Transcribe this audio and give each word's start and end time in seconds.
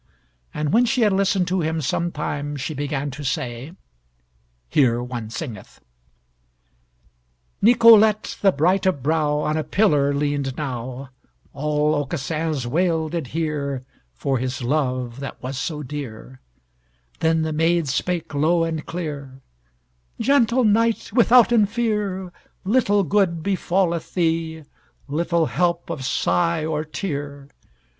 And 0.51 0.73
when 0.73 0.85
she 0.85 1.01
had 1.01 1.13
listened 1.13 1.47
to 1.49 1.61
him 1.61 1.79
some 1.79 2.11
time 2.11 2.55
she 2.55 2.73
began 2.73 3.11
to 3.11 3.23
say: 3.23 3.73
Here 4.67 5.03
one 5.03 5.29
singeth: 5.29 5.79
Nicolette, 7.61 8.35
the 8.41 8.51
bright 8.51 8.87
of 8.87 9.03
brow, 9.03 9.41
On 9.41 9.57
a 9.57 9.63
pillar 9.63 10.11
leaned 10.11 10.57
now, 10.57 11.11
All 11.53 11.93
Aucassin's 11.93 12.65
wail 12.65 13.09
did 13.09 13.27
hear 13.27 13.85
For 14.15 14.39
his 14.39 14.63
love 14.63 15.19
that 15.19 15.39
was 15.43 15.55
so 15.59 15.83
dear, 15.83 16.41
Then 17.19 17.43
the 17.43 17.53
maid 17.53 17.87
spake 17.87 18.33
low 18.33 18.63
and 18.63 18.83
clear: 18.83 19.39
"Gentle 20.19 20.63
knight, 20.63 21.11
withouten 21.13 21.67
fear, 21.67 22.33
Little 22.63 23.03
good 23.03 23.43
befalleth 23.43 24.15
thee, 24.15 24.63
Little 25.07 25.45
help 25.45 25.91
of 25.91 26.03
sigh 26.03 26.65
or 26.65 26.83
tear. 26.85 27.49